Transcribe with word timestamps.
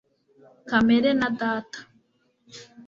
kamere 0.69 1.09
na 1.19 1.27
data 1.39 1.79